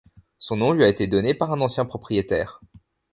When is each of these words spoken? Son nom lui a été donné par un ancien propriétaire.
Son 0.39 0.55
nom 0.55 0.71
lui 0.73 0.83
a 0.83 0.87
été 0.87 1.05
donné 1.05 1.35
par 1.35 1.51
un 1.51 1.61
ancien 1.61 1.85
propriétaire. 1.85 2.59